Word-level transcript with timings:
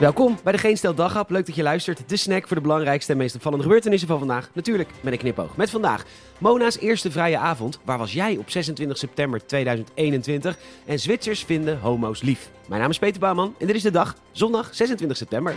Welkom 0.00 0.38
bij 0.42 0.52
de 0.52 0.58
Geen 0.58 0.76
Stel 0.76 0.94
Daghap. 0.94 1.30
Leuk 1.30 1.46
dat 1.46 1.54
je 1.54 1.62
luistert. 1.62 2.08
De 2.08 2.16
snack 2.16 2.46
voor 2.46 2.56
de 2.56 2.62
belangrijkste 2.62 3.12
en 3.12 3.18
meest 3.18 3.34
opvallende 3.34 3.64
gebeurtenissen 3.64 4.08
van 4.08 4.18
vandaag. 4.18 4.50
Natuurlijk 4.52 4.88
met 5.00 5.12
een 5.12 5.18
knipoog. 5.18 5.56
Met 5.56 5.70
vandaag 5.70 6.04
Mona's 6.38 6.78
eerste 6.78 7.10
vrije 7.10 7.38
avond. 7.38 7.78
Waar 7.84 7.98
was 7.98 8.12
jij 8.12 8.36
op 8.36 8.50
26 8.50 8.98
september 8.98 9.46
2021? 9.46 10.58
En 10.86 11.00
Zwitsers 11.00 11.44
vinden 11.44 11.80
homo's 11.80 12.22
lief. 12.22 12.50
Mijn 12.68 12.80
naam 12.80 12.90
is 12.90 12.98
Peter 12.98 13.20
Bouwman 13.20 13.54
en 13.58 13.66
dit 13.66 13.76
is 13.76 13.82
de 13.82 13.90
dag, 13.90 14.14
zondag 14.32 14.74
26 14.74 15.16
september. 15.16 15.54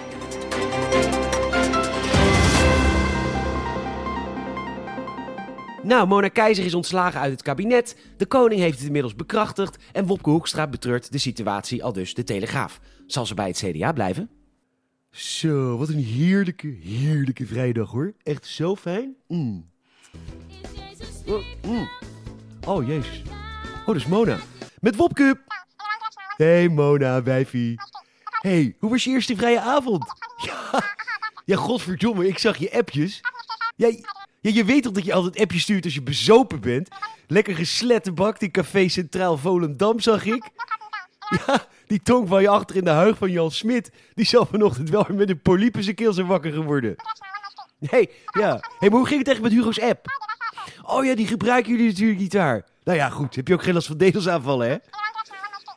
Nou, 5.84 6.08
Mona 6.08 6.28
Keizer 6.28 6.66
is 6.66 6.74
ontslagen 6.74 7.20
uit 7.20 7.32
het 7.32 7.42
kabinet. 7.42 7.98
De 8.18 8.26
koning 8.26 8.62
heeft 8.62 8.78
het 8.78 8.86
inmiddels 8.86 9.16
bekrachtigd. 9.16 9.78
En 9.92 10.06
Wopke 10.06 10.30
Hoekstra 10.30 10.68
betreurt 10.68 11.12
de 11.12 11.18
situatie 11.18 11.84
al 11.84 11.94
dus 11.94 12.14
de 12.14 12.24
Telegraaf. 12.24 12.80
Zal 13.08 13.26
ze 13.26 13.34
bij 13.34 13.48
het 13.48 13.64
CDA 13.66 13.92
blijven? 13.92 14.30
Zo, 15.12 15.78
wat 15.78 15.90
een 15.90 16.04
heerlijke, 16.04 16.68
heerlijke 16.68 17.46
vrijdag 17.46 17.92
hoor. 17.92 18.14
Echt 18.24 18.46
zo 18.46 18.76
fijn. 18.76 19.16
Mm. 19.28 19.70
Oh, 21.28 21.44
mm. 21.66 21.90
oh, 22.68 22.88
jezus. 22.88 23.22
Oh, 23.80 23.86
dat 23.86 23.96
is 23.96 24.06
Mona. 24.06 24.40
Met 24.80 24.96
Wopke. 24.96 25.42
Hey 26.38 26.70
Mona, 26.70 27.24
wijfie. 27.24 27.80
Hey, 28.42 28.76
hoe 28.80 28.90
was 28.90 29.04
je 29.04 29.10
eerste 29.10 29.36
vrije 29.36 29.60
avond? 29.60 30.06
Ja, 30.46 30.84
ja 31.46 31.56
godverdomme, 31.56 32.28
ik 32.28 32.38
zag 32.38 32.58
je 32.58 32.72
appjes. 32.72 33.22
Jij, 33.76 34.04
ja, 34.42 34.52
je 34.52 34.66
weet 34.66 34.84
toch 34.84 34.92
dat 34.92 35.06
je 35.06 35.14
altijd 35.14 35.40
appjes 35.40 35.62
stuurt 35.62 35.86
als 35.86 35.94
je 35.94 36.02
bezopen 36.02 36.60
bent? 36.62 36.90
Lekker 37.28 37.56
geslettenbakt 37.56 38.42
in 38.42 38.52
Café 38.52 38.88
Centraal 38.88 39.38
Volendam, 39.38 40.00
zag 40.00 40.26
ik. 40.26 40.50
Ja, 41.46 41.66
die 41.88 42.02
tong 42.02 42.28
van 42.28 42.42
je 42.42 42.48
achter 42.48 42.76
in 42.76 42.84
de 42.84 42.90
huig 42.90 43.18
van 43.18 43.32
Jan 43.32 43.52
Smit... 43.52 43.92
die 44.14 44.26
zal 44.26 44.46
vanochtend 44.46 44.90
wel 44.90 45.06
weer 45.08 45.18
met 45.18 45.30
een 45.30 45.42
poliep 45.42 45.76
in 45.76 45.84
zijn 45.84 45.96
keel 45.96 46.14
zijn 46.14 46.28
wakker 46.28 46.52
geworden. 46.52 46.96
hey, 47.80 48.10
ja. 48.32 48.60
hey, 48.80 48.90
maar 48.90 49.00
hoe 49.00 49.08
ging 49.08 49.20
het 49.20 49.30
echt 49.30 49.42
met 49.42 49.52
Hugo's 49.52 49.80
app? 49.80 50.06
Oh 50.82 51.06
ja, 51.06 51.16
die 51.16 51.28
gebruiken 51.28 51.72
jullie 51.72 51.88
natuurlijk 51.88 52.20
niet 52.20 52.32
daar. 52.32 52.66
Nou 52.84 52.98
ja, 52.98 53.10
goed. 53.10 53.36
Heb 53.36 53.48
je 53.48 53.54
ook 53.54 53.64
geen 53.64 53.74
last 53.74 53.88
van 53.88 53.98
dedelsaanvallen, 53.98 54.70
hè? 54.70 54.76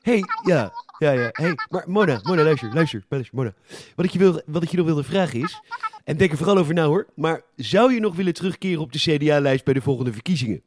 hey, 0.03 0.23
ja. 0.45 0.73
Ja, 0.99 1.11
ja. 1.11 1.29
hey, 1.33 1.55
maar 1.69 1.85
Mona, 1.87 2.21
Mona, 2.23 2.43
luister, 2.43 2.75
luister, 2.75 3.05
luister, 3.09 3.35
Mona. 3.37 3.55
Wat 3.97 4.05
ik, 4.05 4.13
je 4.13 4.19
wil, 4.19 4.43
wat 4.47 4.63
ik 4.63 4.71
je 4.71 4.77
nog 4.77 4.87
wilde 4.87 5.05
vragen 5.05 5.41
is... 5.41 5.61
En 6.05 6.17
denk 6.17 6.31
er 6.31 6.37
vooral 6.37 6.59
over 6.59 6.75
na 6.75 6.85
hoor. 6.85 7.07
Maar 7.15 7.43
zou 7.57 7.95
je 7.95 8.01
nog 8.01 8.15
willen 8.15 8.35
terugkeren 8.35 8.81
op 8.81 8.93
de 8.93 8.99
CDA-lijst 8.99 9.65
bij 9.65 9.75
de 9.75 9.81
volgende 9.81 10.13
verkiezingen? 10.13 10.63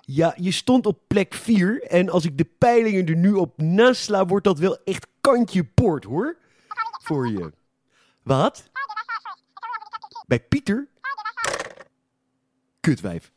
Ja, 0.00 0.34
je 0.36 0.50
stond 0.52 0.86
op 0.86 0.98
plek 1.06 1.34
4. 1.34 1.82
En 1.82 2.08
als 2.08 2.24
ik 2.24 2.38
de 2.38 2.44
peilingen 2.58 3.06
er 3.06 3.16
nu 3.16 3.32
op 3.32 3.60
nasla, 3.62 4.26
wordt 4.26 4.44
dat 4.44 4.58
wel 4.58 4.78
echt 4.84 5.06
kantje 5.20 5.64
poort 5.64 6.04
hoor. 6.04 6.36
Voor 7.02 7.28
je. 7.28 7.52
Wat? 8.22 8.70
Bij 10.26 10.40
Pieter? 10.40 10.88
Kutwijf. 12.80 13.32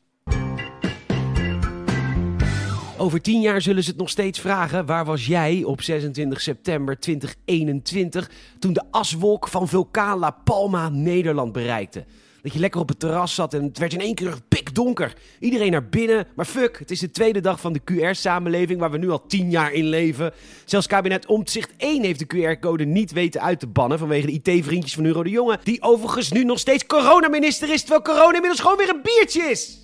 Over 3.02 3.22
tien 3.22 3.42
jaar 3.42 3.62
zullen 3.62 3.84
ze 3.84 3.90
het 3.90 4.00
nog 4.00 4.10
steeds 4.10 4.40
vragen. 4.40 4.86
Waar 4.86 5.06
was 5.06 5.26
jij 5.26 5.64
op 5.64 5.82
26 5.82 6.42
september 6.42 7.00
2021 7.00 8.30
toen 8.60 8.74
de 8.74 8.84
aswolk 8.92 9.48
van 9.48 9.68
vulkaan 9.68 10.20
La 10.20 10.32
Palma 10.44 10.90
Nederland 10.90 11.52
bereikte? 11.52 12.06
Dat 12.42 12.54
je 12.54 12.60
lekker 12.60 12.82
op 12.82 12.90
het 12.90 13.00
terras 13.00 13.36
zat 13.36 13.54
en 13.54 13.64
het 13.64 13.78
werd 13.78 13.94
in 13.94 14.00
één 14.00 14.16
keer 14.16 14.38
pikdonker. 14.48 15.14
Iedereen 15.40 15.72
naar 15.72 15.90
binnen, 15.90 16.28
maar 16.36 16.46
fuck, 16.46 16.80
het 16.80 16.92
is 16.92 17.00
de 17.00 17.12
tweede 17.12 17.42
dag 17.42 17.60
van 17.60 17.74
de 17.74 17.82
QR-samenleving 17.92 18.80
waar 18.80 18.92
we 18.92 18.98
nu 18.98 19.10
al 19.10 19.26
tien 19.28 19.50
jaar 19.50 19.74
in 19.74 19.86
leven. 19.86 20.34
Zelfs 20.66 20.88
kabinet 20.88 21.26
Omtzigt 21.26 21.72
1 21.78 22.04
heeft 22.04 22.30
de 22.30 22.56
QR-code 22.58 22.86
niet 22.86 23.12
weten 23.12 23.42
uit 23.42 23.60
te 23.60 23.68
bannen 23.68 24.00
vanwege 24.00 24.26
de 24.26 24.42
IT-vriendjes 24.42 24.94
van 24.94 25.06
Euro 25.06 25.24
de 25.24 25.30
Jonge. 25.30 25.60
Die 25.64 25.82
overigens 25.82 26.32
nu 26.32 26.44
nog 26.44 26.60
steeds 26.60 26.86
coronaminister 26.86 27.74
is, 27.74 27.80
terwijl 27.80 28.02
corona 28.02 28.34
inmiddels 28.34 28.62
gewoon 28.62 28.78
weer 28.78 28.90
een 28.90 29.02
biertje 29.02 29.42
is. 29.42 29.80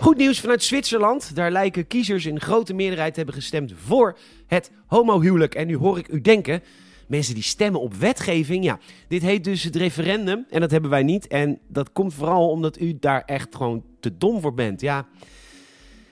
Goed 0.00 0.16
nieuws 0.16 0.40
vanuit 0.40 0.62
Zwitserland. 0.62 1.34
Daar 1.34 1.50
lijken 1.50 1.86
kiezers 1.86 2.26
in 2.26 2.40
grote 2.40 2.74
meerderheid 2.74 3.12
te 3.12 3.18
hebben 3.18 3.34
gestemd 3.34 3.72
voor 3.84 4.18
het 4.46 4.70
homohuwelijk. 4.86 5.54
En 5.54 5.66
nu 5.66 5.76
hoor 5.76 5.98
ik 5.98 6.08
u 6.08 6.20
denken, 6.20 6.62
mensen 7.06 7.34
die 7.34 7.42
stemmen 7.42 7.80
op 7.80 7.94
wetgeving. 7.94 8.64
Ja, 8.64 8.78
dit 9.08 9.22
heet 9.22 9.44
dus 9.44 9.62
het 9.62 9.76
referendum 9.76 10.46
en 10.50 10.60
dat 10.60 10.70
hebben 10.70 10.90
wij 10.90 11.02
niet. 11.02 11.26
En 11.26 11.58
dat 11.68 11.92
komt 11.92 12.14
vooral 12.14 12.50
omdat 12.50 12.80
u 12.80 12.96
daar 13.00 13.22
echt 13.26 13.56
gewoon 13.56 13.84
te 14.00 14.16
dom 14.16 14.40
voor 14.40 14.54
bent. 14.54 14.80
Ja, 14.80 15.06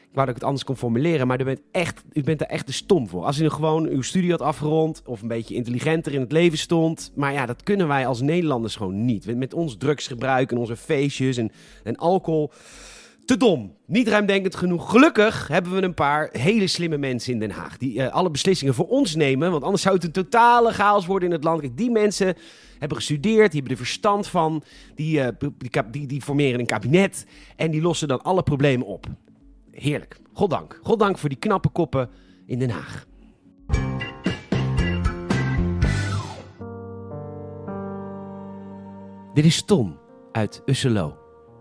ik 0.01 0.15
wou 0.15 0.27
dat 0.27 0.29
ik 0.29 0.35
het 0.35 0.45
anders 0.45 0.65
kon 0.65 0.77
formuleren, 0.77 1.27
maar 1.27 1.41
u 1.41 1.45
bent, 1.45 1.61
echt, 1.73 2.03
u 2.13 2.23
bent 2.23 2.39
daar 2.39 2.49
echt 2.49 2.67
te 2.67 2.73
stom 2.73 3.09
voor. 3.09 3.25
Als 3.25 3.41
u 3.41 3.49
gewoon 3.49 3.87
uw 3.87 4.03
studie 4.03 4.31
had 4.31 4.43
afgerond 4.43 5.03
of 5.05 5.23
een 5.23 5.29
beetje 5.29 5.55
intelligenter 5.55 6.15
in 6.15 6.21
het 6.21 6.33
leven 6.33 6.59
stond. 6.59 7.13
Maar 7.15 7.33
ja, 7.33 7.47
dat 7.47 7.63
kunnen 7.63 7.89
wij 7.89 8.07
als 8.07 8.21
Nederlanders 8.21 8.77
gewoon 8.77 9.05
niet. 9.05 9.37
Met 9.37 9.55
ons 9.55 9.77
drugsgebruik 9.77 10.51
en 10.51 10.59
onze 10.59 10.77
feestjes 10.77 11.37
en, 11.37 11.51
en 11.85 11.97
alcohol 11.97 12.51
te 13.29 13.37
dom. 13.37 13.77
Niet 13.87 14.09
ruimdenkend 14.09 14.55
genoeg. 14.55 14.91
Gelukkig 14.91 15.49
hebben 15.49 15.73
we 15.73 15.83
een 15.83 15.95
paar 15.95 16.29
hele 16.33 16.67
slimme 16.67 16.97
mensen 16.97 17.33
in 17.33 17.39
Den 17.39 17.51
Haag. 17.51 17.77
Die 17.77 17.95
uh, 17.95 18.09
alle 18.09 18.31
beslissingen 18.31 18.75
voor 18.75 18.89
ons 18.89 19.15
nemen. 19.15 19.51
Want 19.51 19.63
anders 19.63 19.83
zou 19.83 19.95
het 19.95 20.05
een 20.05 20.13
totale 20.13 20.73
chaos 20.73 21.07
worden 21.07 21.29
in 21.29 21.35
het 21.35 21.45
land. 21.45 21.77
Die 21.77 21.91
mensen 21.91 22.37
hebben 22.79 22.97
gestudeerd. 22.97 23.51
Die 23.51 23.61
hebben 23.61 23.71
er 23.71 23.85
verstand 23.85 24.27
van. 24.27 24.63
Die, 24.95 25.21
uh, 25.21 25.29
die, 25.39 25.83
die, 25.91 26.07
die, 26.07 26.23
formeren 26.23 26.61
een 26.61 26.67
kabinet. 26.67 27.27
En 27.57 27.71
die 27.71 27.83
lossen 27.83 28.09
dan 28.09 28.23
alle 28.23 28.43
problemen 28.43 28.87
op. 28.87 29.07
Heerlijk. 29.71 30.21
Goddank. 30.33 30.81
Goddank 30.83 31.19
voor 31.19 31.29
die 31.29 31.39
knappe 31.39 31.69
koppen 31.69 32.11
in 32.47 32.59
Den 32.59 32.71
Haag. 32.71 33.07
Dit 39.35 39.45
is 39.45 39.63
Tom 39.63 39.99
uit 40.33 40.63
Usselo. 40.67 41.18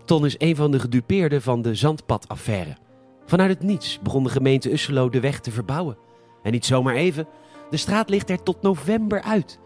Ton 0.07 0.25
is 0.25 0.35
een 0.38 0.56
van 0.56 0.72
de 0.72 0.79
gedupeerden 0.79 1.41
van 1.41 1.62
de 1.62 1.75
zandpadaffaire. 1.75 2.78
Vanuit 3.25 3.50
het 3.50 3.62
niets 3.62 4.00
begon 4.00 4.23
de 4.23 4.29
gemeente 4.29 4.72
Usselo 4.72 5.09
de 5.09 5.19
weg 5.19 5.40
te 5.40 5.51
verbouwen. 5.51 5.97
En 6.44 6.51
niet 6.51 6.66
zomaar 6.66 6.95
even, 6.95 7.28
de 7.69 7.78
straat 7.78 8.09
ligt 8.09 8.29
er 8.29 8.44
tot 8.44 8.62
november 8.62 9.22
uit. 9.22 9.59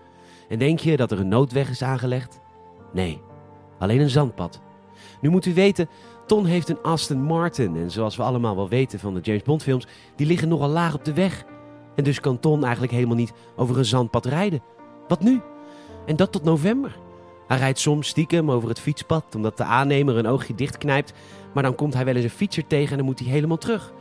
En 0.50 0.60
denk 0.60 0.80
je 0.80 0.98
dat 0.98 1.12
er 1.12 1.20
een 1.20 1.28
noodweg 1.28 1.70
is 1.70 1.82
aangelegd? 1.82 2.40
Nee, 2.94 3.22
alleen 3.80 4.00
een 4.00 4.10
zandpad. 4.10 4.62
Nu 5.22 5.30
moet 5.30 5.46
u 5.46 5.54
weten, 5.54 5.90
Ton 6.26 6.46
heeft 6.46 6.70
een 6.70 6.82
Aston 6.82 7.22
Martin. 7.22 7.76
En 7.76 7.92
zoals 7.92 8.16
we 8.16 8.24
allemaal 8.24 8.56
wel 8.56 8.70
weten 8.70 9.00
van 9.00 9.14
de 9.14 9.20
James 9.20 9.44
Bond 9.44 9.64
films, 9.64 9.88
die 10.16 10.28
liggen 10.28 10.48
nogal 10.48 10.70
laag 10.70 10.94
op 10.94 11.06
de 11.06 11.14
weg. 11.14 11.46
En 11.96 12.04
dus 12.04 12.20
kan 12.20 12.40
Ton 12.40 12.64
eigenlijk 12.64 12.94
helemaal 12.94 13.16
niet 13.16 13.34
over 13.56 13.78
een 13.78 13.86
zandpad 13.86 14.26
rijden. 14.26 14.62
Wat 15.08 15.24
nu? 15.24 15.42
En 16.06 16.16
dat 16.16 16.32
tot 16.32 16.44
november. 16.44 16.98
Hij 17.52 17.60
rijdt 17.60 17.80
soms 17.80 18.08
stiekem 18.08 18.52
over 18.52 18.70
het 18.70 18.80
fietspad 18.80 19.36
omdat 19.36 19.58
de 19.58 19.64
aannemer 19.64 20.18
een 20.18 20.28
oogje 20.28 20.56
dichtknijpt, 20.56 21.14
maar 21.54 21.64
dan 21.64 21.76
komt 21.76 21.94
hij 21.94 22.06
wel 22.06 22.16
eens 22.16 22.24
een 22.24 22.30
fietser 22.30 22.68
tegen 22.68 22.92
en 22.92 22.98
dan 22.98 23.06
moet 23.06 23.20
hij 23.20 23.28
helemaal 23.28 23.58
terug. 23.58 23.94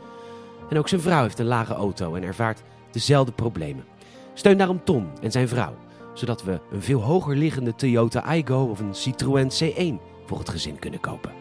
En 0.69 0.77
ook 0.77 0.87
zijn 0.87 1.01
vrouw 1.01 1.21
heeft 1.21 1.39
een 1.39 1.45
lage 1.45 1.73
auto 1.73 2.15
en 2.15 2.23
ervaart 2.23 2.63
dezelfde 2.91 3.31
problemen. 3.31 3.85
Steun 4.33 4.57
daarom 4.57 4.83
Tom 4.83 5.11
en 5.21 5.31
zijn 5.31 5.47
vrouw, 5.47 5.73
zodat 6.13 6.43
we 6.43 6.59
een 6.71 6.81
veel 6.81 7.01
hoger 7.01 7.35
liggende 7.35 7.75
Toyota 7.75 8.19
Aygo 8.19 8.63
of 8.63 8.79
een 8.79 8.95
Citroën 8.95 9.51
C1 9.51 10.01
voor 10.25 10.39
het 10.39 10.49
gezin 10.49 10.79
kunnen 10.79 10.99
kopen. 10.99 11.40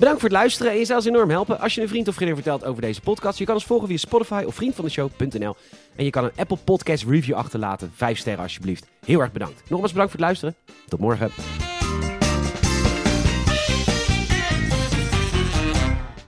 Bedankt 0.00 0.20
voor 0.20 0.30
het 0.30 0.38
luisteren 0.38 0.72
en 0.72 0.78
je 0.78 0.84
zou 0.84 0.98
ons 0.98 1.08
enorm 1.08 1.30
helpen 1.30 1.60
als 1.60 1.74
je 1.74 1.80
een 1.80 1.88
vriend 1.88 2.08
of 2.08 2.14
vriendin 2.14 2.36
vertelt 2.36 2.64
over 2.64 2.82
deze 2.82 3.00
podcast. 3.00 3.38
Je 3.38 3.44
kan 3.44 3.54
ons 3.54 3.64
volgen 3.64 3.88
via 3.88 3.96
Spotify 3.96 4.42
of 4.46 4.54
vriendvandeshow.nl 4.54 5.56
en 5.96 6.04
je 6.04 6.10
kan 6.10 6.24
een 6.24 6.32
Apple 6.36 6.56
Podcast 6.56 7.04
review 7.04 7.34
achterlaten. 7.34 7.92
Vijf 7.94 8.18
sterren 8.18 8.42
alsjeblieft. 8.42 8.86
Heel 9.04 9.20
erg 9.20 9.32
bedankt. 9.32 9.62
Nogmaals 9.68 9.92
bedankt 9.92 10.12
voor 10.12 10.20
het 10.20 10.28
luisteren. 10.28 10.54
Tot 10.88 11.00
morgen. 11.00 11.30